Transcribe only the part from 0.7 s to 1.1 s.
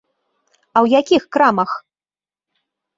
А ў